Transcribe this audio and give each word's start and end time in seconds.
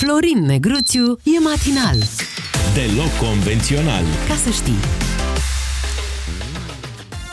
Florin 0.00 0.44
Negruțiu 0.46 1.18
e 1.22 1.40
matinal. 1.42 1.96
Deloc 2.74 3.30
convențional. 3.30 4.02
Ca 4.28 4.34
să 4.34 4.50
știi. 4.50 4.78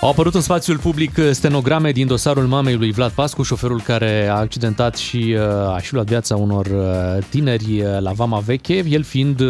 Au 0.02 0.10
apărut 0.10 0.36
în 0.36 0.42
spațiul 0.42 0.78
public 0.78 1.20
stenograme 1.32 1.92
din 1.92 2.08
dosarul 2.08 2.44
mamei 2.44 2.76
lui 2.76 2.92
Vlad 2.92 3.12
Pascu, 3.12 3.44
șoferul 3.44 3.82
care 3.82 4.28
a 4.28 4.36
accidentat 4.36 4.96
și 4.96 5.36
uh, 5.38 5.74
a 5.74 5.80
și 5.82 5.94
luat 5.94 6.06
viața 6.06 6.36
unor 6.36 6.66
uh, 6.66 7.24
tineri 7.30 7.82
uh, 7.82 8.00
la 8.00 8.12
Vama 8.12 8.40
Veche, 8.40 8.84
el 8.90 9.04
fiind 9.04 9.42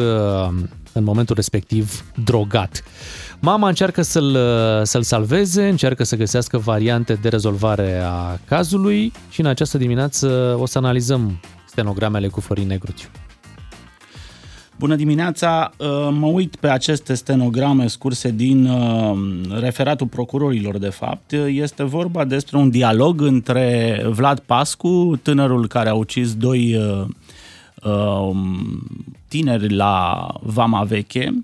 în 0.91 1.03
momentul 1.03 1.35
respectiv 1.35 2.03
drogat. 2.23 2.83
Mama 3.39 3.67
încearcă 3.67 4.01
să-l, 4.01 4.37
să-l 4.83 5.03
salveze, 5.03 5.67
încearcă 5.67 6.03
să 6.03 6.15
găsească 6.15 6.57
variante 6.57 7.13
de 7.13 7.29
rezolvare 7.29 8.01
a 8.03 8.39
cazului 8.45 9.11
și 9.29 9.39
în 9.39 9.45
această 9.45 9.77
dimineață 9.77 10.57
o 10.59 10.65
să 10.65 10.77
analizăm 10.77 11.39
stenogramele 11.75 12.27
cu 12.27 12.39
Florin 12.39 12.67
Negruțiu. 12.67 13.09
Bună 14.79 14.95
dimineața! 14.95 15.71
Uh, 15.77 15.87
mă 16.11 16.27
uit 16.27 16.55
pe 16.55 16.67
aceste 16.67 17.13
stenograme 17.13 17.87
scurse 17.87 18.31
din 18.31 18.65
uh, 18.65 19.17
referatul 19.59 20.07
procurorilor, 20.07 20.77
de 20.77 20.89
fapt. 20.89 21.31
Este 21.47 21.83
vorba 21.83 22.23
despre 22.23 22.57
un 22.57 22.69
dialog 22.69 23.21
între 23.21 24.01
Vlad 24.09 24.39
Pascu, 24.39 25.19
tânărul 25.21 25.67
care 25.67 25.89
a 25.89 25.93
ucis 25.93 26.35
doi 26.35 26.75
uh, 26.75 28.35
tineri 29.27 29.73
la 29.73 30.27
Vama 30.41 30.83
Veche, 30.83 31.39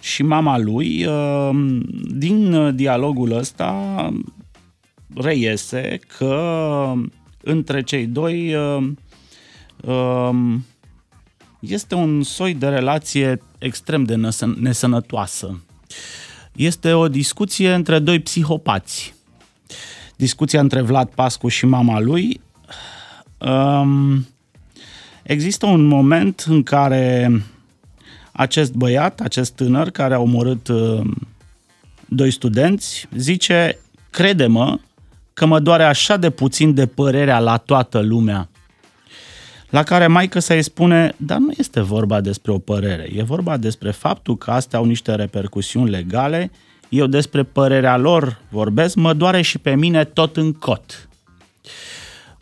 și 0.00 0.22
mama 0.22 0.58
lui. 0.58 1.06
Din 2.10 2.72
dialogul 2.76 3.32
ăsta 3.32 3.74
reiese 5.14 5.98
că 6.18 6.92
între 7.42 7.82
cei 7.82 8.06
doi 8.06 8.54
este 11.60 11.94
un 11.94 12.22
soi 12.22 12.54
de 12.54 12.68
relație 12.68 13.42
extrem 13.58 14.04
de 14.04 14.18
nesănătoasă. 14.56 15.60
Este 16.52 16.92
o 16.92 17.08
discuție 17.08 17.72
între 17.72 17.98
doi 17.98 18.20
psihopați. 18.20 19.14
Discuția 20.16 20.60
între 20.60 20.80
Vlad 20.80 21.08
Pascu 21.08 21.48
și 21.48 21.66
mama 21.66 22.00
lui. 22.00 22.40
Um, 23.38 24.26
există 25.22 25.66
un 25.66 25.84
moment 25.84 26.44
în 26.48 26.62
care 26.62 27.42
acest 28.32 28.72
băiat, 28.72 29.20
acest 29.20 29.52
tânăr 29.52 29.90
care 29.90 30.14
a 30.14 30.18
omorât 30.18 30.68
uh, 30.68 31.00
doi 32.08 32.30
studenți, 32.30 33.08
zice, 33.16 33.78
crede-mă 34.10 34.78
că 35.32 35.46
mă 35.46 35.60
doare 35.60 35.84
așa 35.84 36.16
de 36.16 36.30
puțin 36.30 36.74
de 36.74 36.86
părerea 36.86 37.38
la 37.38 37.56
toată 37.56 38.00
lumea 38.00 38.48
la 39.72 39.82
care 39.82 40.06
maică 40.06 40.38
să 40.38 40.52
îi 40.52 40.62
spune, 40.62 41.14
dar 41.16 41.38
nu 41.38 41.50
este 41.56 41.80
vorba 41.80 42.20
despre 42.20 42.52
o 42.52 42.58
părere, 42.58 43.08
e 43.14 43.22
vorba 43.22 43.56
despre 43.56 43.90
faptul 43.90 44.36
că 44.36 44.50
astea 44.50 44.78
au 44.78 44.84
niște 44.84 45.14
repercusiuni 45.14 45.90
legale, 45.90 46.50
eu 46.88 47.06
despre 47.06 47.42
părerea 47.42 47.96
lor 47.96 48.38
vorbesc, 48.48 48.94
mă 48.94 49.12
doare 49.12 49.42
și 49.42 49.58
pe 49.58 49.74
mine 49.74 50.04
tot 50.04 50.36
în 50.36 50.52
cot. 50.52 51.08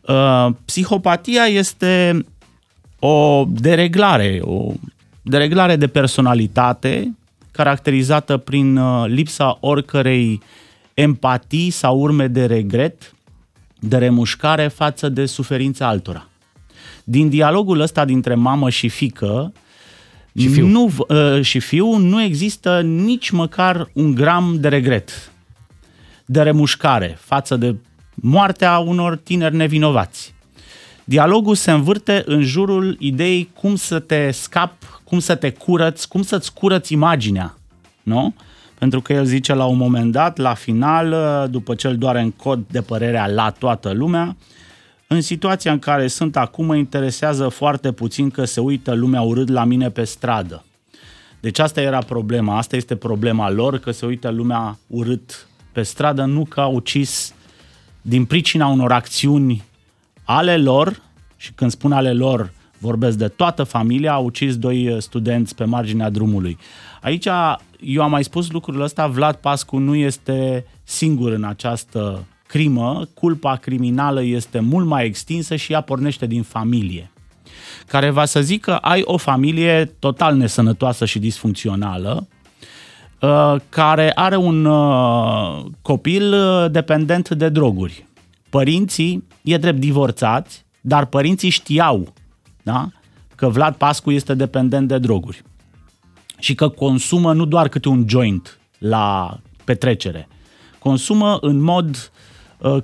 Uh, 0.00 0.48
psihopatia 0.64 1.44
este 1.44 2.26
o 2.98 3.44
dereglare, 3.48 4.38
o 4.42 4.72
dereglare 5.22 5.76
de 5.76 5.86
personalitate 5.86 7.14
caracterizată 7.50 8.36
prin 8.36 8.76
uh, 8.76 9.04
lipsa 9.06 9.56
oricărei 9.60 10.40
empatii 10.94 11.70
sau 11.70 11.98
urme 11.98 12.26
de 12.26 12.46
regret, 12.46 13.14
de 13.78 13.98
remușcare 13.98 14.68
față 14.68 15.08
de 15.08 15.26
suferința 15.26 15.86
altora 15.86 16.29
din 17.10 17.28
dialogul 17.28 17.80
ăsta 17.80 18.04
dintre 18.04 18.34
mamă 18.34 18.70
și 18.70 18.88
fică 18.88 19.52
și 20.36 20.48
fiu. 20.48 20.66
Nu, 20.66 20.90
uh, 21.08 21.42
și 21.42 21.60
fiu 21.60 21.96
nu 21.96 22.22
există 22.22 22.80
nici 22.80 23.30
măcar 23.30 23.90
un 23.92 24.14
gram 24.14 24.56
de 24.60 24.68
regret, 24.68 25.32
de 26.24 26.42
remușcare 26.42 27.18
față 27.20 27.56
de 27.56 27.76
moartea 28.14 28.78
unor 28.78 29.16
tineri 29.16 29.56
nevinovați. 29.56 30.34
Dialogul 31.04 31.54
se 31.54 31.70
învârte 31.70 32.22
în 32.26 32.42
jurul 32.42 32.96
ideii 32.98 33.50
cum 33.60 33.76
să 33.76 33.98
te 33.98 34.30
scap, 34.30 34.72
cum 35.04 35.18
să 35.18 35.34
te 35.34 35.50
curăți, 35.50 36.08
cum 36.08 36.22
să-ți 36.22 36.52
curăți 36.52 36.92
imaginea. 36.92 37.58
Nu? 38.02 38.34
Pentru 38.78 39.00
că 39.00 39.12
el 39.12 39.24
zice 39.24 39.54
la 39.54 39.64
un 39.64 39.76
moment 39.76 40.12
dat, 40.12 40.36
la 40.36 40.54
final, 40.54 41.14
după 41.50 41.74
ce 41.74 41.88
îl 41.88 41.96
doare 41.96 42.20
în 42.20 42.30
cod 42.30 42.60
de 42.70 42.80
părerea 42.80 43.26
la 43.26 43.50
toată 43.50 43.92
lumea, 43.92 44.36
în 45.12 45.20
situația 45.20 45.72
în 45.72 45.78
care 45.78 46.06
sunt 46.06 46.36
acum, 46.36 46.66
mă 46.66 46.76
interesează 46.76 47.48
foarte 47.48 47.92
puțin 47.92 48.30
că 48.30 48.44
se 48.44 48.60
uită 48.60 48.94
lumea 48.94 49.20
urât 49.20 49.48
la 49.48 49.64
mine 49.64 49.90
pe 49.90 50.04
stradă. 50.04 50.64
Deci 51.40 51.58
asta 51.58 51.80
era 51.80 51.98
problema, 51.98 52.56
asta 52.56 52.76
este 52.76 52.96
problema 52.96 53.50
lor, 53.50 53.78
că 53.78 53.90
se 53.90 54.06
uită 54.06 54.28
lumea 54.28 54.78
urât 54.86 55.48
pe 55.72 55.82
stradă, 55.82 56.24
nu 56.24 56.44
că 56.44 56.60
au 56.60 56.74
ucis 56.74 57.34
din 58.02 58.24
pricina 58.24 58.66
unor 58.66 58.92
acțiuni 58.92 59.64
ale 60.24 60.56
lor, 60.56 61.02
și 61.36 61.52
când 61.52 61.70
spun 61.70 61.92
ale 61.92 62.12
lor, 62.12 62.52
vorbesc 62.78 63.16
de 63.16 63.28
toată 63.28 63.64
familia, 63.64 64.12
au 64.12 64.24
ucis 64.24 64.56
doi 64.56 64.96
studenți 64.98 65.54
pe 65.54 65.64
marginea 65.64 66.10
drumului. 66.10 66.58
Aici, 67.00 67.26
eu 67.80 68.02
am 68.02 68.10
mai 68.10 68.24
spus 68.24 68.50
lucrul 68.50 68.80
ăsta, 68.80 69.06
Vlad 69.06 69.34
Pascu 69.34 69.76
nu 69.76 69.94
este 69.94 70.66
singur 70.84 71.32
în 71.32 71.44
această 71.44 72.24
crimă, 72.50 73.08
culpa 73.14 73.56
criminală 73.56 74.22
este 74.22 74.60
mult 74.60 74.86
mai 74.86 75.04
extinsă 75.04 75.56
și 75.56 75.72
ea 75.72 75.80
pornește 75.80 76.26
din 76.26 76.42
familie 76.42 77.10
care 77.86 78.10
va 78.10 78.24
să 78.24 78.40
zică 78.40 78.76
ai 78.76 79.02
o 79.04 79.16
familie 79.16 79.84
total 79.98 80.36
nesănătoasă 80.36 81.04
și 81.04 81.18
disfuncțională, 81.18 82.28
uh, 83.20 83.56
care 83.68 84.12
are 84.14 84.36
un 84.36 84.64
uh, 84.64 85.64
copil 85.82 86.32
uh, 86.32 86.70
dependent 86.70 87.28
de 87.28 87.48
droguri. 87.48 88.06
Părinții 88.48 89.24
e 89.42 89.56
drept 89.56 89.78
divorțați, 89.78 90.64
dar 90.80 91.04
părinții 91.04 91.48
știau 91.48 92.12
da? 92.62 92.88
că 93.34 93.48
Vlad 93.48 93.74
Pascu 93.74 94.10
este 94.10 94.34
dependent 94.34 94.88
de 94.88 94.98
droguri 94.98 95.42
și 96.38 96.54
că 96.54 96.68
consumă 96.68 97.32
nu 97.32 97.44
doar 97.44 97.68
câte 97.68 97.88
un 97.88 98.04
joint 98.08 98.58
la 98.78 99.38
petrecere, 99.64 100.28
consumă 100.78 101.38
în 101.40 101.60
mod 101.60 102.10
Uh, 102.12 102.28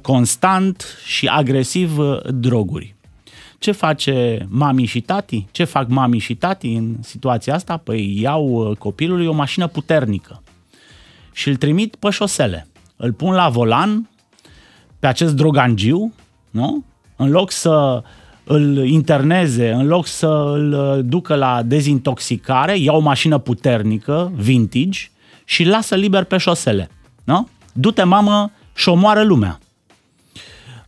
constant 0.03 0.85
și 1.05 1.27
agresiv 1.27 1.99
uh, 1.99 2.19
droguri. 2.29 2.95
Ce 3.59 3.73
face 3.73 4.47
mami 4.49 4.85
și 4.85 5.01
tati? 5.01 5.47
Ce 5.51 5.65
fac 5.65 5.89
mami 5.89 6.19
și 6.19 6.35
tati 6.35 6.73
în 6.73 6.97
situația 7.01 7.55
asta? 7.55 7.77
Păi 7.77 8.21
iau 8.21 8.47
uh, 8.47 8.77
copilului 8.77 9.27
o 9.27 9.33
mașină 9.33 9.67
puternică 9.67 10.43
și 11.33 11.49
îl 11.49 11.57
trimit 11.57 11.97
pe 11.97 12.11
șosele. 12.11 12.67
Îl 12.97 13.13
pun 13.13 13.35
la 13.35 13.49
volan 13.49 14.09
pe 14.99 15.07
acest 15.07 15.35
drogangiu, 15.35 16.13
nu? 16.51 16.85
În 17.17 17.31
loc 17.31 17.51
să 17.51 18.03
îl 18.45 18.87
interneze, 18.87 19.73
în 19.73 19.87
loc 19.87 20.07
să 20.07 20.27
îl 20.27 21.03
ducă 21.05 21.35
la 21.35 21.63
dezintoxicare, 21.63 22.79
ia 22.79 22.93
o 22.93 22.99
mașină 22.99 23.39
puternică, 23.39 24.33
vintage, 24.35 25.01
și 25.45 25.65
lasă 25.65 25.95
liber 25.95 26.25
pe 26.25 26.37
șosele. 26.37 26.91
Nu? 27.25 27.49
Du-te, 27.73 28.03
mamă, 28.03 28.51
și 28.75 28.89
omoară 28.89 29.23
lumea. 29.23 29.59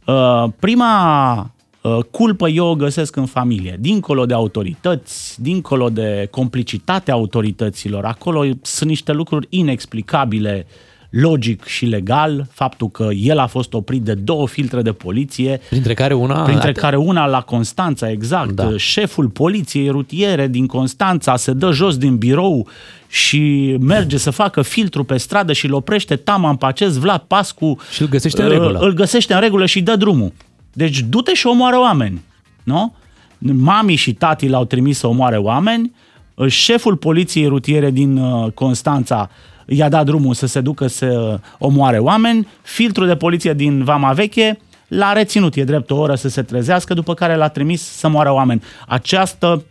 Uh, 0.09 0.45
prima 0.59 1.55
uh, 1.81 1.99
culpă 2.11 2.49
eu 2.49 2.67
o 2.67 2.75
găsesc 2.75 3.17
în 3.17 3.27
familie, 3.27 3.77
dincolo 3.81 4.27
de 4.27 4.35
autorități, 4.35 5.43
dincolo 5.43 5.89
de 5.89 6.29
complicitatea 6.31 7.15
autorităților. 7.15 8.05
Acolo 8.05 8.45
sunt 8.63 8.89
niște 8.89 9.13
lucruri 9.13 9.47
inexplicabile 9.51 10.67
logic 11.11 11.65
și 11.65 11.85
legal 11.85 12.47
faptul 12.51 12.91
că 12.91 13.09
el 13.13 13.39
a 13.39 13.47
fost 13.47 13.73
oprit 13.73 14.03
de 14.03 14.15
două 14.15 14.49
filtre 14.49 14.83
de 14.83 14.93
poliție. 14.93 15.61
Printre 15.69 15.95
care 15.95 16.15
una... 16.15 16.43
Printre 16.43 16.73
care 16.73 16.97
una 16.97 17.27
la 17.27 17.41
Constanța, 17.41 18.11
exact. 18.11 18.51
Da. 18.51 18.77
Șeful 18.77 19.29
poliției 19.29 19.89
rutiere 19.89 20.49
din 20.49 20.67
Constanța 20.67 21.37
se 21.37 21.53
dă 21.53 21.73
jos 21.73 21.97
din 21.97 22.17
birou 22.17 22.69
și 23.09 23.77
merge 23.81 24.17
să 24.17 24.31
facă 24.31 24.63
filtru 24.63 25.05
pe 25.05 25.17
stradă 25.17 25.53
și 25.53 25.67
îl 25.67 25.73
oprește 25.73 26.17
taman 26.17 26.57
pe 26.57 26.67
acest 26.67 26.99
Vlad 26.99 27.21
Pascu. 27.27 27.79
Și 27.93 28.03
îl 28.03 28.09
găsește 28.09 28.43
în 28.43 28.49
regulă. 28.49 28.79
Îl 28.79 28.93
găsește 28.93 29.35
în 29.35 29.41
regulă 29.41 29.67
și 29.67 29.81
dă 29.81 29.97
drumul. 29.97 30.33
Deci 30.73 31.01
du-te 31.01 31.35
și 31.35 31.47
omoară 31.47 31.79
oameni. 31.79 32.23
Nu? 32.63 32.95
Mami 33.39 33.95
și 33.95 34.13
tati 34.13 34.49
l-au 34.49 34.65
trimis 34.65 34.99
să 34.99 35.07
omoare 35.07 35.37
oameni. 35.37 35.93
Șeful 36.47 36.97
poliției 36.97 37.47
rutiere 37.47 37.91
din 37.91 38.17
uh, 38.17 38.53
Constanța 38.53 39.31
i-a 39.69 39.89
dat 39.89 40.05
drumul 40.05 40.35
să 40.35 40.47
se 40.47 40.61
ducă 40.61 40.87
să 40.87 41.41
omoare 41.59 41.99
oameni. 41.99 42.49
Filtrul 42.63 43.07
de 43.07 43.17
poliție 43.17 43.53
din 43.53 43.85
Vama 43.85 44.13
Veche 44.13 44.59
l-a 44.89 45.13
reținut, 45.13 45.55
e 45.55 45.65
drept 45.65 45.91
o 45.91 45.97
oră 45.97 46.15
să 46.15 46.29
se 46.29 46.43
trezească, 46.43 46.95
după 46.95 47.15
care 47.15 47.37
l-a 47.37 47.49
trimis 47.49 47.83
să 47.83 48.09
moară 48.09 48.33
oameni. 48.33 48.63
Această 48.87 49.65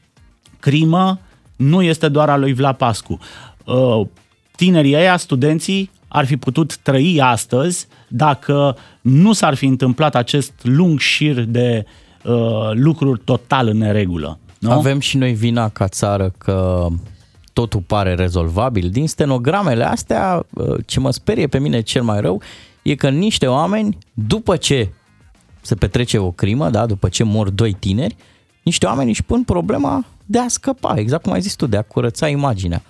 crimă 0.60 1.20
nu 1.56 1.82
este 1.82 2.08
doar 2.10 2.30
a 2.30 2.38
lui 2.38 2.54
Vlad 2.54 2.76
Pascu. 2.76 3.20
Uh, 3.66 4.08
tinerii 4.56 4.96
ăia, 4.96 5.18
studenții, 5.18 5.92
ar 6.08 6.26
fi 6.26 6.38
putut 6.38 6.78
trăi 6.78 7.22
astăzi 7.22 7.88
dacă 8.08 8.78
nu 9.02 9.34
s-ar 9.34 9.56
fi 9.56 9.66
întâmplat 9.66 10.16
acest 10.16 10.54
lung 10.62 11.00
șir 11.00 11.40
de 11.40 11.86
uh, 12.24 12.72
lucruri 12.74 13.22
total 13.24 13.68
în 13.68 13.78
neregulă. 13.78 14.40
Nu? 14.60 14.72
Avem 14.72 15.00
și 15.00 15.18
noi 15.18 15.34
vina 15.34 15.70
ca 15.70 15.88
țară 15.88 16.34
că 16.38 16.88
totul 17.60 17.82
pare 17.82 18.14
rezolvabil. 18.14 18.90
Din 18.90 19.08
stenogramele 19.08 19.84
astea, 19.84 20.46
uh, 20.54 20.76
ce 20.86 21.00
mă 21.00 21.12
sperie 21.12 21.48
pe 21.48 21.60
mine 21.60 21.82
cel 21.82 22.04
mai 22.04 22.22
rău, 22.22 22.42
e 22.82 22.96
că 22.96 23.10
niște 23.10 23.48
oameni, 23.48 23.98
după 24.14 24.58
ce 24.58 24.90
se 25.62 25.76
petrece 25.76 26.18
o 26.18 26.32
crimă, 26.32 26.70
da, 26.70 26.86
după 26.86 27.10
ce 27.10 27.24
mor 27.24 27.50
doi 27.50 27.74
tineri, 27.74 28.16
niște 28.64 28.86
oameni 28.86 29.10
își 29.10 29.24
pun 29.24 29.44
problema 29.44 30.06
de 30.26 30.40
a 30.40 30.48
scăpa, 30.48 30.94
exact 30.98 31.24
cum 31.24 31.32
ai 31.32 31.42
zis 31.42 31.56
tu, 31.56 31.68
de 31.68 31.78
a 31.78 31.82
curăța 31.82 32.28
imaginea. 32.28 32.84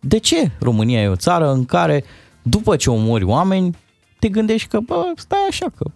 De 0.00 0.18
ce 0.18 0.50
România 0.58 1.02
e 1.02 1.08
o 1.08 1.16
țară 1.16 1.52
în 1.52 1.64
care, 1.64 2.04
după 2.42 2.76
ce 2.76 2.90
omori 2.90 3.24
oameni, 3.24 3.76
te 4.18 4.28
gândești 4.28 4.68
că, 4.68 4.78
bă, 4.80 5.12
stai 5.14 5.46
așa, 5.48 5.66
că 5.76 5.90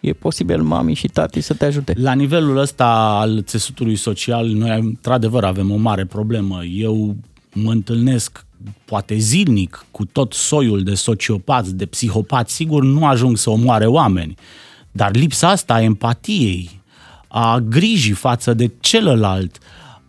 e 0.00 0.12
posibil 0.12 0.62
mami 0.62 0.94
și 0.94 1.06
tati 1.06 1.40
să 1.40 1.54
te 1.54 1.64
ajute. 1.64 1.92
La 1.96 2.12
nivelul 2.12 2.56
ăsta 2.56 3.18
al 3.20 3.42
țesutului 3.42 3.96
social, 3.96 4.46
noi 4.46 4.78
într-adevăr 4.78 5.44
avem 5.44 5.70
o 5.70 5.76
mare 5.76 6.04
problemă. 6.04 6.64
Eu 6.64 7.16
mă 7.62 7.70
întâlnesc 7.70 8.46
poate 8.84 9.16
zilnic 9.16 9.84
cu 9.90 10.04
tot 10.04 10.32
soiul 10.32 10.82
de 10.82 10.94
sociopați, 10.94 11.74
de 11.74 11.86
psihopați, 11.86 12.54
sigur 12.54 12.82
nu 12.82 13.06
ajung 13.06 13.36
să 13.36 13.50
omoare 13.50 13.86
oameni, 13.86 14.34
dar 14.92 15.14
lipsa 15.14 15.48
asta 15.48 15.74
a 15.74 15.82
empatiei, 15.82 16.80
a 17.28 17.58
grijii 17.58 18.12
față 18.12 18.54
de 18.54 18.72
celălalt, 18.80 19.58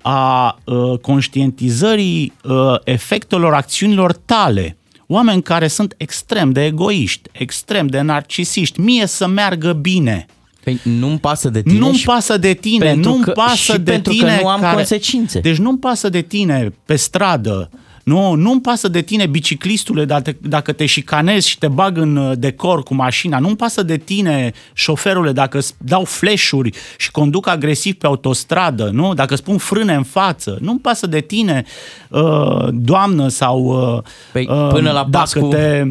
a 0.02 0.58
uh, 0.64 1.00
conștientizării 1.00 2.34
uh, 2.44 2.76
efectelor 2.84 3.54
acțiunilor 3.54 4.14
tale. 4.14 4.78
Oameni 5.08 5.42
care 5.42 5.68
sunt 5.68 5.94
extrem 5.98 6.52
de 6.52 6.66
egoiști, 6.66 7.30
extrem 7.32 7.88
de 7.88 8.02
narcisiști, 8.02 8.80
mie 8.80 9.06
să 9.06 9.28
meargă 9.28 9.74
bine. 9.74 10.26
Păi 10.68 10.80
nu-mi 10.84 11.20
pasă 11.20 11.50
de 11.50 11.62
tine 11.62 11.78
Nu-mi 11.80 11.96
și 11.96 12.06
pasă 12.06 12.38
de 12.38 12.54
tine, 12.54 12.86
pentru 12.86 13.10
nu-mi 13.12 13.24
că- 13.24 13.32
pasă 13.32 13.56
și 13.56 13.72
de 13.80 13.92
pentru 13.92 14.12
că 14.12 14.18
tine 14.18 14.40
nu 14.42 14.48
am 14.48 14.60
care... 14.60 14.76
consecințe. 14.76 15.40
Deci 15.40 15.58
nu-mi 15.58 15.78
pasă 15.78 16.10
de 16.10 16.22
tine 16.22 16.74
pe 16.86 16.96
stradă, 16.96 17.70
nu, 18.04 18.34
nu-mi 18.34 18.62
pasă 18.62 18.88
de 18.88 19.02
tine 19.02 19.26
biciclistule 19.26 20.06
dacă, 20.06 20.32
dacă 20.42 20.72
te 20.72 20.86
șicanezi 20.86 21.48
și 21.50 21.58
te 21.58 21.68
bag 21.68 21.98
în 21.98 22.16
uh, 22.16 22.38
decor 22.38 22.84
cu 22.84 22.94
mașina, 22.94 23.40
nu-mi 23.40 23.56
pasă 23.56 23.84
de 23.84 23.98
tine 23.98 24.52
șoferule 24.74 25.32
dacă 25.32 25.58
îți 25.58 25.74
dau 25.78 26.04
flash-uri 26.04 26.72
și 26.98 27.12
conduc 27.12 27.48
agresiv 27.48 27.96
pe 27.96 28.06
autostradă, 28.06 28.90
nu? 28.94 29.14
Dacă 29.14 29.34
îți 29.34 29.44
pun 29.44 29.58
frâne 29.58 29.94
în 29.94 30.04
față, 30.04 30.58
nu-mi 30.62 30.80
pasă 30.80 31.08
de 31.08 31.20
tine 31.20 31.64
uh, 32.10 32.68
doamnă 32.72 33.28
sau 33.28 33.60
uh, 33.96 34.04
Păi, 34.32 34.46
până 34.46 34.92
la 34.92 35.08
dacă 35.10 35.10
Pascu, 35.40 35.48
te 35.48 35.84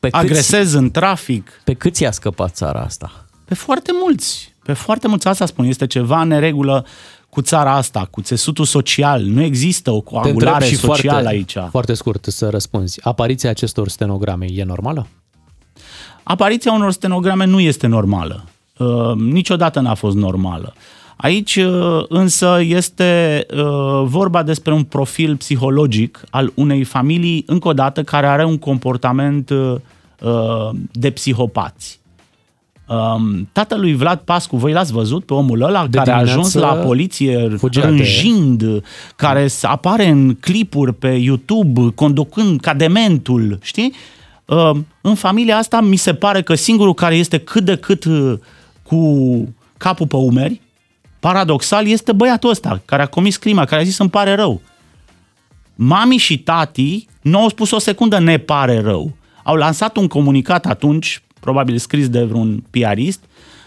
pe 0.00 0.08
câți- 0.08 0.22
agresezi 0.24 0.76
în 0.76 0.90
trafic. 0.90 1.60
Pe 1.64 1.74
cât 1.74 1.96
i-a 1.96 2.10
scăpat 2.10 2.54
țara 2.54 2.80
asta? 2.80 3.22
Pe 3.48 3.54
foarte 3.54 3.90
mulți. 4.02 4.54
Pe 4.64 4.72
foarte 4.72 5.08
mulți, 5.08 5.28
asta 5.28 5.46
spun, 5.46 5.64
este 5.64 5.86
ceva 5.86 6.20
în 6.20 6.28
neregulă 6.28 6.86
cu 7.28 7.42
țara 7.42 7.74
asta, 7.74 8.08
cu 8.10 8.20
țesutul 8.20 8.64
social. 8.64 9.22
Nu 9.22 9.42
există 9.42 9.90
o 9.90 10.00
Te 10.00 10.06
întreb 10.06 10.22
coagulare 10.22 10.64
și 10.64 10.76
socială 10.76 11.10
foarte, 11.10 11.28
aici. 11.28 11.56
foarte 11.70 11.94
scurt 11.94 12.24
să 12.24 12.48
răspunzi. 12.48 13.00
Apariția 13.02 13.50
acestor 13.50 13.88
stenograme 13.88 14.46
e 14.54 14.64
normală? 14.64 15.06
Apariția 16.22 16.72
unor 16.72 16.92
stenograme 16.92 17.44
nu 17.44 17.60
este 17.60 17.86
normală. 17.86 18.44
Uh, 18.78 19.14
niciodată 19.14 19.80
n-a 19.80 19.94
fost 19.94 20.16
normală. 20.16 20.74
Aici 21.16 21.56
uh, 21.56 22.04
însă 22.08 22.58
este 22.62 23.46
uh, 23.50 24.02
vorba 24.04 24.42
despre 24.42 24.72
un 24.72 24.82
profil 24.82 25.36
psihologic 25.36 26.20
al 26.30 26.52
unei 26.54 26.84
familii, 26.84 27.42
încă 27.46 27.68
o 27.68 27.72
dată, 27.72 28.02
care 28.02 28.26
are 28.26 28.44
un 28.44 28.58
comportament 28.58 29.50
uh, 29.50 29.74
uh, 30.20 30.70
de 30.92 31.10
psihopați. 31.10 31.97
Um, 32.88 33.48
tatălui 33.52 33.94
Vlad 33.94 34.18
Pascu, 34.18 34.56
voi 34.56 34.72
l-ați 34.72 34.92
văzut 34.92 35.24
pe 35.24 35.34
omul 35.34 35.62
ăla 35.62 35.86
De 35.86 35.96
care 35.98 36.10
a 36.10 36.16
ajuns 36.16 36.52
dimineață 36.52 36.76
la 36.80 36.86
poliție 36.86 37.48
fugea 37.58 37.80
de- 37.80 37.86
rânjind, 37.86 38.64
care 39.16 39.46
s- 39.46 39.62
apare 39.62 40.06
în 40.08 40.34
clipuri 40.34 40.94
pe 40.94 41.08
YouTube, 41.08 41.92
conducând 41.94 42.60
ca 42.60 42.74
dementul, 42.74 43.58
știi? 43.62 43.94
Uh, 44.44 44.70
în 45.00 45.14
familia 45.14 45.56
asta 45.56 45.80
mi 45.80 45.96
se 45.96 46.14
pare 46.14 46.42
că 46.42 46.54
singurul 46.54 46.94
care 46.94 47.14
este 47.16 47.38
cât 47.38 47.64
de 47.64 47.76
cât 47.76 48.04
uh, 48.04 48.32
cu 48.82 49.48
capul 49.76 50.06
pe 50.06 50.16
umeri, 50.16 50.60
paradoxal, 51.20 51.86
este 51.86 52.12
băiatul 52.12 52.50
ăsta 52.50 52.80
care 52.84 53.02
a 53.02 53.06
comis 53.06 53.36
crima, 53.36 53.64
care 53.64 53.80
a 53.80 53.84
zis 53.84 53.98
îmi 53.98 54.10
pare 54.10 54.34
rău. 54.34 54.60
Mami 55.74 56.16
și 56.16 56.38
tati 56.38 57.06
nu 57.22 57.38
au 57.40 57.48
spus 57.48 57.70
o 57.70 57.78
secundă 57.78 58.18
ne 58.18 58.36
pare 58.38 58.80
rău. 58.80 59.12
Au 59.42 59.54
lansat 59.54 59.96
un 59.96 60.06
comunicat 60.06 60.66
atunci, 60.66 61.22
probabil 61.40 61.78
scris 61.78 62.08
de 62.08 62.22
vreun 62.22 62.64
piarist, 62.70 63.20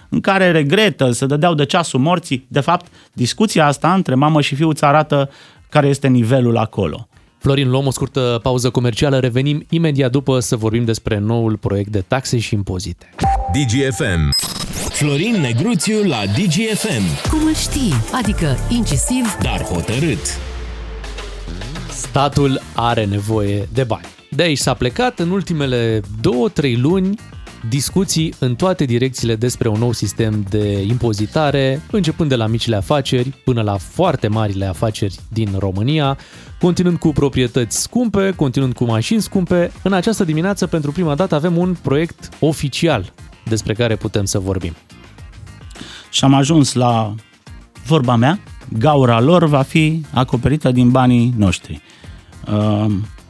în 0.09 0.21
care 0.21 0.51
regretă, 0.51 1.11
să 1.11 1.25
dădeau 1.25 1.53
de 1.53 1.65
ceasul 1.65 1.99
morții. 1.99 2.45
De 2.47 2.59
fapt, 2.59 2.85
discuția 3.13 3.65
asta 3.65 3.93
între 3.93 4.15
mamă 4.15 4.41
și 4.41 4.55
fiu 4.55 4.69
îți 4.69 4.83
arată 4.83 5.29
care 5.69 5.87
este 5.87 6.07
nivelul 6.07 6.57
acolo. 6.57 7.07
Florin, 7.37 7.69
luăm 7.69 7.87
o 7.87 7.91
scurtă 7.91 8.39
pauză 8.43 8.69
comercială, 8.69 9.19
revenim 9.19 9.65
imediat 9.69 10.11
după 10.11 10.39
să 10.39 10.55
vorbim 10.55 10.85
despre 10.85 11.17
noul 11.17 11.57
proiect 11.57 11.89
de 11.89 12.03
taxe 12.07 12.39
și 12.39 12.53
impozite. 12.53 13.09
DGFM. 13.53 14.35
Florin 14.89 15.41
Negruțiu 15.41 16.03
la 16.03 16.21
DGFM, 16.25 17.29
Cum 17.29 17.45
îl 17.47 17.55
știi? 17.55 17.93
Adică 18.21 18.57
incisiv, 18.69 19.37
dar 19.41 19.61
hotărât. 19.61 20.39
Statul 21.89 22.61
are 22.75 23.05
nevoie 23.05 23.67
de 23.73 23.83
bani. 23.83 24.05
De 24.29 24.43
aici 24.43 24.57
s-a 24.57 24.73
plecat 24.73 25.19
în 25.19 25.29
ultimele 25.29 26.01
două, 26.21 26.49
trei 26.49 26.75
luni 26.75 27.15
discuții 27.69 28.33
în 28.39 28.55
toate 28.55 28.85
direcțiile 28.85 29.35
despre 29.35 29.67
un 29.67 29.79
nou 29.79 29.91
sistem 29.91 30.45
de 30.49 30.81
impozitare, 30.81 31.81
începând 31.91 32.29
de 32.29 32.35
la 32.35 32.47
micile 32.47 32.75
afaceri 32.75 33.29
până 33.43 33.61
la 33.61 33.77
foarte 33.77 34.27
marile 34.27 34.65
afaceri 34.65 35.15
din 35.29 35.49
România, 35.57 36.17
continuând 36.59 36.97
cu 36.97 37.11
proprietăți 37.11 37.81
scumpe, 37.81 38.33
continuând 38.35 38.73
cu 38.73 38.83
mașini 38.83 39.21
scumpe. 39.21 39.71
În 39.83 39.93
această 39.93 40.23
dimineață, 40.23 40.67
pentru 40.67 40.91
prima 40.91 41.15
dată, 41.15 41.35
avem 41.35 41.57
un 41.57 41.75
proiect 41.81 42.29
oficial 42.39 43.13
despre 43.45 43.73
care 43.73 43.95
putem 43.95 44.25
să 44.25 44.39
vorbim. 44.39 44.75
Și 46.09 46.23
am 46.23 46.33
ajuns 46.33 46.73
la 46.73 47.15
vorba 47.85 48.15
mea, 48.15 48.39
gaura 48.77 49.19
lor 49.19 49.45
va 49.45 49.61
fi 49.61 50.05
acoperită 50.13 50.71
din 50.71 50.89
banii 50.89 51.33
noștri. 51.37 51.81
Uh, 52.53 52.85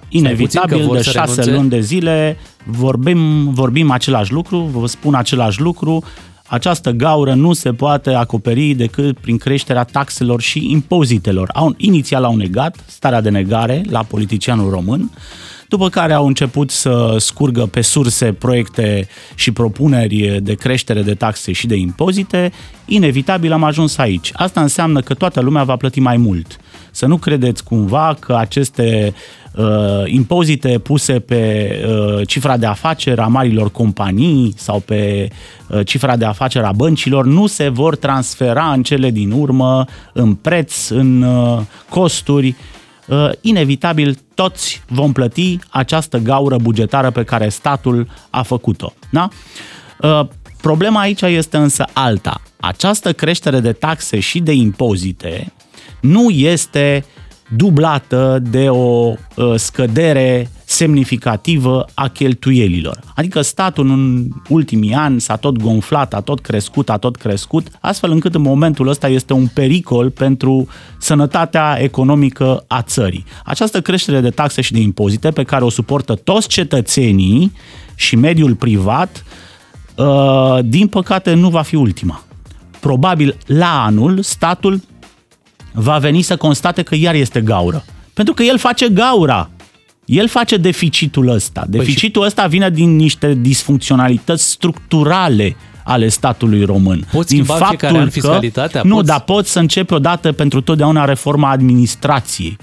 inevitabil, 0.09 0.77
că 0.77 0.85
vor 0.85 0.95
de 0.95 1.03
să 1.03 1.09
șase 1.09 1.41
renunțe? 1.41 1.51
luni 1.51 1.69
de 1.69 1.79
zile 1.79 2.37
vorbim, 2.65 3.49
vorbim 3.53 3.91
același 3.91 4.31
lucru, 4.31 4.57
vă 4.57 4.87
spun 4.87 5.13
același 5.13 5.61
lucru, 5.61 6.03
această 6.47 6.91
gaură 6.91 7.33
nu 7.33 7.53
se 7.53 7.73
poate 7.73 8.09
acoperi 8.09 8.73
decât 8.73 9.19
prin 9.19 9.37
creșterea 9.37 9.83
taxelor 9.83 10.41
și 10.41 10.71
impozitelor. 10.71 11.49
Au, 11.53 11.73
inițial 11.77 12.23
au 12.23 12.35
negat 12.35 12.75
starea 12.85 13.21
de 13.21 13.29
negare 13.29 13.83
la 13.89 14.03
politicianul 14.03 14.69
român, 14.69 15.11
după 15.67 15.89
care 15.89 16.13
au 16.13 16.27
început 16.27 16.71
să 16.71 17.15
scurgă 17.19 17.65
pe 17.65 17.81
surse 17.81 18.33
proiecte 18.33 19.07
și 19.35 19.51
propuneri 19.51 20.39
de 20.43 20.53
creștere 20.53 21.01
de 21.01 21.13
taxe 21.13 21.51
și 21.51 21.67
de 21.67 21.75
impozite, 21.75 22.51
inevitabil 22.85 23.51
am 23.51 23.63
ajuns 23.63 23.97
aici. 23.97 24.31
Asta 24.33 24.61
înseamnă 24.61 25.01
că 25.01 25.13
toată 25.13 25.41
lumea 25.41 25.63
va 25.63 25.75
plăti 25.75 25.99
mai 25.99 26.17
mult. 26.17 26.57
Să 26.91 27.05
nu 27.05 27.17
credeți 27.17 27.63
cumva 27.63 28.17
că 28.19 28.35
aceste 28.35 29.13
uh, 29.55 29.65
impozite 30.05 30.79
puse 30.79 31.19
pe 31.19 31.71
uh, 31.87 32.27
cifra 32.27 32.57
de 32.57 32.65
afaceri 32.65 33.19
a 33.19 33.27
marilor 33.27 33.71
companii 33.71 34.53
sau 34.57 34.79
pe 34.79 35.27
uh, 35.67 35.85
cifra 35.85 36.15
de 36.15 36.25
afaceri 36.25 36.65
a 36.65 36.71
băncilor 36.71 37.25
nu 37.25 37.47
se 37.47 37.69
vor 37.69 37.95
transfera 37.95 38.71
în 38.71 38.83
cele 38.83 39.09
din 39.09 39.31
urmă 39.31 39.85
în 40.13 40.33
preț, 40.33 40.89
în 40.89 41.21
uh, 41.21 41.59
costuri. 41.89 42.55
Uh, 43.07 43.29
inevitabil 43.41 44.17
toți 44.33 44.83
vom 44.87 45.11
plăti 45.11 45.59
această 45.69 46.17
gaură 46.17 46.55
bugetară 46.61 47.11
pe 47.11 47.23
care 47.23 47.49
statul 47.49 48.07
a 48.29 48.41
făcut-o. 48.41 48.93
Da? 49.09 49.29
Uh, 50.01 50.27
Problema 50.61 50.99
aici 50.99 51.21
este 51.21 51.57
însă 51.57 51.85
alta. 51.93 52.41
Această 52.59 53.13
creștere 53.13 53.59
de 53.59 53.71
taxe 53.71 54.19
și 54.19 54.39
de 54.39 54.51
impozite 54.51 55.53
nu 55.99 56.29
este 56.29 57.05
dublată 57.55 58.39
de 58.49 58.69
o 58.69 59.13
uh, 59.35 59.53
scădere 59.55 60.49
semnificativă 60.65 61.85
a 61.93 62.07
cheltuielilor. 62.07 62.99
Adică 63.15 63.41
statul 63.41 63.89
în 63.89 64.27
ultimii 64.49 64.93
ani 64.93 65.21
s-a 65.21 65.35
tot 65.35 65.57
gonflat, 65.57 66.13
a 66.13 66.21
tot 66.21 66.39
crescut, 66.39 66.89
a 66.89 66.97
tot 66.97 67.15
crescut, 67.15 67.67
astfel 67.79 68.11
încât 68.11 68.35
în 68.35 68.41
momentul 68.41 68.87
ăsta 68.87 69.07
este 69.07 69.33
un 69.33 69.47
pericol 69.53 70.09
pentru 70.09 70.67
sănătatea 70.97 71.77
economică 71.81 72.63
a 72.67 72.81
țării. 72.81 73.25
Această 73.43 73.81
creștere 73.81 74.19
de 74.19 74.29
taxe 74.29 74.61
și 74.61 74.71
de 74.71 74.79
impozite 74.79 75.29
pe 75.31 75.43
care 75.43 75.63
o 75.63 75.69
suportă 75.69 76.15
toți 76.15 76.47
cetățenii 76.47 77.51
și 77.95 78.15
mediul 78.15 78.55
privat, 78.55 79.23
uh, 79.95 80.59
din 80.63 80.87
păcate 80.87 81.33
nu 81.33 81.49
va 81.49 81.61
fi 81.61 81.75
ultima. 81.75 82.23
Probabil 82.79 83.37
la 83.45 83.83
anul 83.83 84.21
statul 84.21 84.81
va 85.71 85.97
veni 85.97 86.21
să 86.21 86.37
constate 86.37 86.81
că 86.81 86.95
iar 86.95 87.15
este 87.15 87.41
gaură. 87.41 87.85
Pentru 88.13 88.33
că 88.33 88.43
el 88.43 88.57
face 88.57 88.89
gaura. 88.89 89.49
El 90.05 90.27
face 90.27 90.57
deficitul 90.57 91.27
ăsta. 91.27 91.65
Deficitul 91.67 92.23
ăsta 92.23 92.47
vine 92.47 92.69
din 92.69 92.95
niște 92.95 93.33
disfuncționalități 93.33 94.49
structurale 94.49 95.55
ale 95.83 96.07
statului 96.09 96.63
român. 96.63 97.05
Poți 97.11 97.29
schimba 97.29 97.57
Din 97.57 97.65
fiecare 97.65 97.93
faptul 97.93 97.99
an 97.99 98.09
fiscalitatea? 98.09 98.81
Că, 98.81 98.87
nu, 98.87 98.95
Poți? 98.95 99.07
dar 99.07 99.19
poți 99.19 99.51
să 99.51 99.59
începi 99.59 99.93
odată 99.93 100.31
pentru 100.31 100.61
totdeauna 100.61 101.05
reforma 101.05 101.49
administrației. 101.49 102.57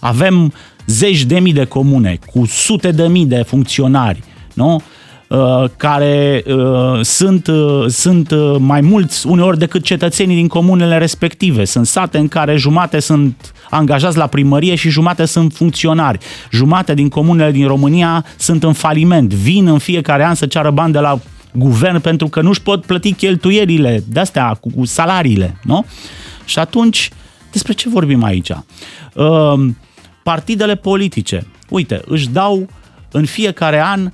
Avem 0.00 0.52
zeci 0.86 1.22
de 1.22 1.38
mii 1.38 1.52
de 1.52 1.64
comune 1.64 2.18
cu 2.26 2.46
sute 2.46 2.90
de 2.90 3.06
mii 3.08 3.26
de 3.26 3.42
funcționari, 3.42 4.22
nu? 4.54 4.82
Uh, 5.32 5.64
care 5.76 6.42
uh, 6.46 7.00
sunt, 7.02 7.46
uh, 7.46 7.84
sunt 7.86 8.30
uh, 8.30 8.56
mai 8.58 8.80
mulți 8.80 9.26
uneori 9.26 9.58
decât 9.58 9.84
cetățenii 9.84 10.36
din 10.36 10.48
comunele 10.48 10.98
respective. 10.98 11.64
Sunt 11.64 11.86
sate 11.86 12.18
în 12.18 12.28
care 12.28 12.56
jumate 12.56 13.00
sunt 13.00 13.52
angajați 13.70 14.16
la 14.16 14.26
primărie 14.26 14.74
și 14.74 14.88
jumate 14.88 15.24
sunt 15.24 15.52
funcționari. 15.52 16.18
Jumate 16.50 16.94
din 16.94 17.08
comunele 17.08 17.50
din 17.50 17.66
România 17.66 18.24
sunt 18.36 18.62
în 18.62 18.72
faliment. 18.72 19.32
Vin 19.32 19.66
în 19.66 19.78
fiecare 19.78 20.24
an 20.24 20.34
să 20.34 20.46
ceară 20.46 20.70
bani 20.70 20.92
de 20.92 20.98
la 20.98 21.20
guvern 21.52 22.00
pentru 22.00 22.28
că 22.28 22.40
nu-și 22.40 22.62
pot 22.62 22.84
plăti 22.84 23.12
cheltuielile 23.12 24.02
de-astea 24.08 24.54
cu, 24.60 24.70
cu 24.76 24.84
salariile. 24.84 25.58
Nu? 25.62 25.84
Și 26.44 26.58
atunci, 26.58 27.10
despre 27.52 27.72
ce 27.72 27.88
vorbim 27.88 28.22
aici? 28.22 28.50
Uh, 29.14 29.68
partidele 30.22 30.74
politice, 30.74 31.46
uite, 31.68 32.00
își 32.06 32.28
dau 32.28 32.68
în 33.10 33.24
fiecare 33.24 33.82
an 33.84 34.10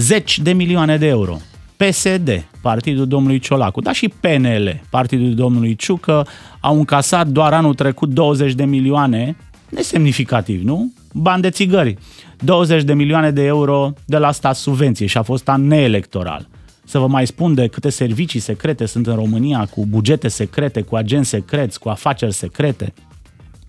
zeci 0.00 0.38
de 0.38 0.52
milioane 0.52 0.96
de 0.96 1.06
euro. 1.06 1.36
PSD, 1.76 2.48
partidul 2.62 3.06
domnului 3.06 3.38
Ciolacu, 3.38 3.80
dar 3.80 3.94
și 3.94 4.12
PNL, 4.20 4.80
partidul 4.90 5.34
domnului 5.34 5.76
Ciucă, 5.76 6.26
au 6.60 6.78
încasat 6.78 7.26
doar 7.26 7.52
anul 7.52 7.74
trecut 7.74 8.08
20 8.08 8.52
de 8.52 8.64
milioane, 8.64 9.36
nesemnificativ, 9.68 10.62
nu? 10.64 10.92
Bani 11.12 11.42
de 11.42 11.50
țigări. 11.50 11.98
20 12.38 12.82
de 12.82 12.94
milioane 12.94 13.30
de 13.30 13.42
euro 13.42 13.92
de 14.04 14.18
la 14.18 14.32
stat 14.32 14.56
subvenție 14.56 15.06
și 15.06 15.18
a 15.18 15.22
fost 15.22 15.48
an 15.48 15.66
neelectoral. 15.66 16.48
Să 16.84 16.98
vă 16.98 17.06
mai 17.06 17.26
spun 17.26 17.54
de 17.54 17.66
câte 17.66 17.90
servicii 17.90 18.40
secrete 18.40 18.86
sunt 18.86 19.06
în 19.06 19.14
România, 19.14 19.68
cu 19.70 19.86
bugete 19.86 20.28
secrete, 20.28 20.80
cu 20.80 20.96
agenți 20.96 21.28
secreți, 21.28 21.78
cu 21.78 21.88
afaceri 21.88 22.32
secrete 22.32 22.92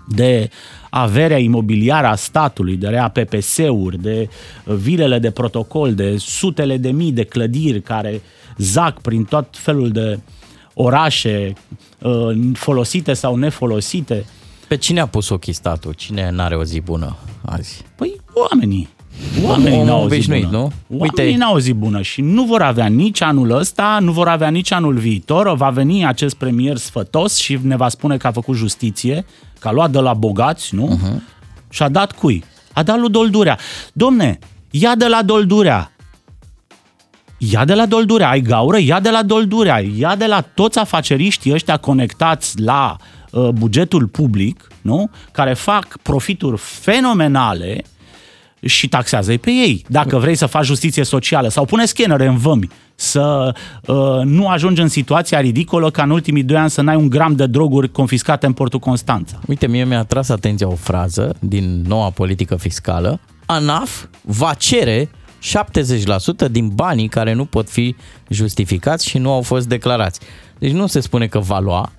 de 0.08 0.50
averea 0.90 1.38
imobiliară 1.38 2.08
a 2.08 2.16
statului, 2.16 2.78
de 2.78 2.88
rea 2.88 3.10
PPS-uri, 3.10 4.02
de 4.02 4.30
vilele 4.64 5.20
de 5.20 5.32
protocol, 5.32 5.94
de 5.94 6.18
sutele 6.18 6.78
de 6.78 6.92
mii 6.92 7.12
de 7.12 7.24
clădiri 7.24 7.82
care 7.82 8.22
zac 8.58 9.02
prin 9.02 9.24
tot 9.24 9.48
felul 9.52 9.90
de 9.90 10.20
orașe 10.74 11.54
uh, 12.00 12.38
folosite 12.54 13.14
sau 13.14 13.36
nefolosite. 13.36 14.26
Pe 14.68 14.78
cine 14.78 15.00
a 15.00 15.08
pus 15.08 15.30
ochii 15.30 15.54
statul? 15.54 15.94
Cine 15.94 16.30
n-are 16.30 16.56
o 16.56 16.64
zi 16.64 16.80
bună 16.80 17.16
azi? 17.46 17.84
Păi 17.96 18.22
oamenii. 18.34 18.90
Oamenii 19.44 19.74
Omul 19.74 19.86
n-au 19.86 20.04
o 20.04 20.08
zi 20.08 20.14
obișnuit, 20.14 20.46
bună. 20.46 20.58
nu? 20.58 20.72
Uite, 20.88 21.22
Uite- 21.24 21.38
n-au 21.38 21.56
o 21.56 21.60
zi 21.60 21.74
bună 21.74 22.02
și 22.02 22.22
nu 22.22 22.44
vor 22.44 22.62
avea 22.62 22.86
nici 22.86 23.22
anul 23.22 23.52
ăsta, 23.52 23.98
nu 24.02 24.12
vor 24.12 24.28
avea 24.28 24.50
nici 24.50 24.72
anul 24.72 24.98
viitor. 24.98 25.56
Va 25.56 25.70
veni 25.70 26.06
acest 26.06 26.36
premier 26.36 26.78
sfătos 26.78 27.38
și 27.38 27.60
ne 27.64 27.76
va 27.76 27.90
spune 27.90 28.18
că 28.18 28.28
a 28.28 28.32
făcut 28.32 28.56
justiție, 28.56 29.26
că 29.60 29.68
a 29.68 29.72
luat 29.72 29.92
de 29.92 30.00
la 30.00 30.14
bogați, 30.14 30.76
nu? 30.76 30.98
Uh-huh. 31.00 31.20
Și 31.70 31.84
a 31.84 31.90
dat 31.90 32.12
cui? 32.12 32.44
A 32.74 32.84
dat 32.84 33.00
lui 33.00 33.10
Doldurea. 33.10 33.58
Domne, 33.94 34.40
ia 34.70 34.96
de 34.96 35.08
la 35.08 35.22
Doldurea. 35.22 35.92
Ia 37.38 37.66
de 37.66 37.74
la 37.74 37.86
Doldurea, 37.86 38.30
ai 38.30 38.42
gaură, 38.42 38.78
ia 38.78 39.00
de 39.00 39.10
la 39.10 39.24
Doldurea, 39.24 39.84
ia 39.98 40.16
de 40.16 40.26
la 40.26 40.42
toți 40.42 40.80
afaceriștii 40.80 41.54
ăștia 41.54 41.78
conectați 41.78 42.60
la 42.62 42.96
uh, 43.32 43.50
bugetul 43.50 44.08
public, 44.08 44.68
nu? 44.82 45.10
Care 45.32 45.54
fac 45.54 45.98
profituri 46.02 46.58
fenomenale 46.58 47.84
și 48.66 48.88
taxează 48.88 49.38
pe 49.38 49.50
ei. 49.50 49.86
Dacă 49.88 50.18
vrei 50.18 50.36
să 50.36 50.46
faci 50.46 50.66
justiție 50.66 51.04
socială 51.04 51.48
sau 51.48 51.66
pune 51.66 51.86
scanere 51.86 52.28
în 52.28 52.38
vămi, 52.38 52.68
să 52.96 53.56
uh, 53.86 53.96
nu 54.24 54.48
ajungi 54.48 54.82
în 54.82 54.88
situația 54.88 55.40
ridicolă 55.40 55.92
ca 55.92 56.04
în 56.04 56.10
ultimii 56.10 56.44
doi 56.44 56.58
ani 56.58 56.70
să 56.70 56.82
n-ai 56.82 56.96
un 56.96 57.10
gram 57.10 57.36
de 57.36 57.46
droguri 57.46 57.92
confiscate 57.92 58.46
în 58.46 58.54
portul 58.54 58.80
Constanța. 58.80 59.40
Uite, 59.48 59.68
mie 59.68 59.86
mi-a 59.86 60.04
tras 60.04 60.30
atenția 60.30 60.68
o 60.68 60.76
frază 60.76 61.36
din 61.40 61.84
noua 61.88 62.10
politică 62.10 62.56
fiscală. 62.56 63.20
ANAF 63.46 64.06
va 64.22 64.54
cere 64.54 65.10
70% 66.48 66.52
din 66.52 66.68
banii 66.68 67.08
care 67.08 67.34
nu 67.34 67.46
pot 67.46 67.70
fi 67.70 67.96
justificați 68.30 69.08
și 69.08 69.18
nu 69.18 69.32
au 69.32 69.42
fost 69.42 69.68
declarați. 69.68 70.20
Deci 70.60 70.72
nu 70.72 70.88
se 70.88 71.00
spune 71.00 71.28
că 71.28 71.40
va 71.40 71.60
lua, 71.60 71.92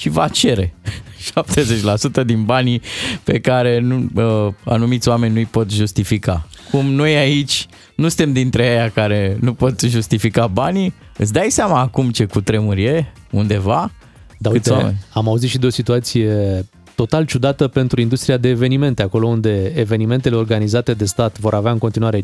ci 0.00 0.08
va 0.08 0.28
cere 0.28 0.74
70% 2.22 2.24
din 2.24 2.44
banii 2.44 2.80
pe 3.22 3.40
care 3.40 3.78
nu, 3.78 4.06
uh, 4.14 4.52
anumiți 4.64 5.08
oameni 5.08 5.32
nu-i 5.32 5.44
pot 5.44 5.70
justifica. 5.70 6.46
Cum 6.70 6.86
noi 6.86 7.16
aici 7.16 7.66
nu 7.94 8.08
suntem 8.08 8.32
dintre 8.32 8.62
aia 8.62 8.90
care 8.90 9.36
nu 9.40 9.54
pot 9.54 9.80
justifica 9.80 10.46
banii, 10.46 10.94
îți 11.16 11.32
dai 11.32 11.50
seama 11.50 11.80
acum 11.80 12.10
ce 12.10 12.24
cutremur 12.24 12.76
e 12.76 13.12
undeva? 13.30 13.92
Dar 14.38 14.52
Câți 14.52 14.70
uite, 14.70 14.82
oameni? 14.82 14.98
am 15.12 15.28
auzit 15.28 15.48
și 15.48 15.58
de 15.58 15.66
o 15.66 15.70
situație 15.70 16.64
total 16.94 17.24
ciudată 17.24 17.68
pentru 17.68 18.00
industria 18.00 18.36
de 18.36 18.48
evenimente, 18.48 19.02
acolo 19.02 19.26
unde 19.26 19.72
evenimentele 19.76 20.36
organizate 20.36 20.94
de 20.94 21.04
stat 21.04 21.38
vor 21.38 21.54
avea 21.54 21.72
în 21.72 21.78
continuare 21.78 22.20
5% 22.20 22.22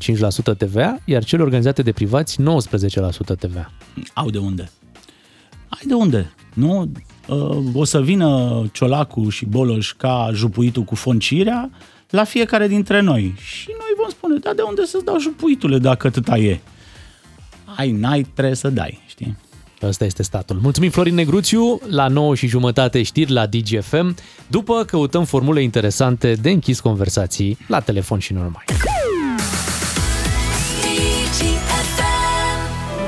TVA, 0.58 0.98
iar 1.04 1.24
cele 1.24 1.42
organizate 1.42 1.82
de 1.82 1.92
privați 1.92 2.36
19% 2.40 3.38
TVA. 3.38 3.72
Au 4.14 4.30
de 4.30 4.38
unde? 4.38 4.70
Ai 5.78 5.86
de 5.86 5.94
unde? 5.94 6.32
Nu? 6.54 6.90
Uh, 7.28 7.58
O 7.74 7.84
să 7.84 8.00
vină 8.02 8.62
Ciolacu 8.72 9.28
și 9.28 9.44
Boloș 9.44 9.92
ca 9.92 10.30
jupuitul 10.32 10.82
cu 10.82 10.94
foncirea 10.94 11.70
la 12.10 12.24
fiecare 12.24 12.68
dintre 12.68 13.00
noi. 13.00 13.34
Și 13.36 13.68
noi 13.68 13.92
vom 13.96 14.08
spune, 14.08 14.38
da, 14.38 14.52
de 14.52 14.62
unde 14.62 14.84
să-ți 14.84 15.04
dau 15.04 15.18
jupuitule 15.18 15.78
dacă 15.78 16.06
atâta 16.06 16.36
e? 16.36 16.60
Ai, 17.76 17.92
n-ai, 17.92 18.22
trebuie 18.34 18.54
să 18.54 18.70
dai, 18.70 19.00
știi? 19.06 19.36
Ăsta 19.82 20.04
este 20.04 20.22
statul. 20.22 20.58
Mulțumim 20.62 20.90
Florin 20.90 21.14
Negruțiu, 21.14 21.80
la 21.88 22.08
9 22.08 22.34
și 22.34 22.46
jumătate 22.46 23.02
știri 23.02 23.32
la 23.32 23.46
DGFM, 23.46 24.14
după 24.46 24.84
căutăm 24.84 25.24
formule 25.24 25.62
interesante 25.62 26.32
de 26.32 26.50
închis 26.50 26.80
conversații 26.80 27.58
la 27.68 27.80
telefon 27.80 28.18
și 28.18 28.32
nu 28.32 28.38
numai. 28.42 28.64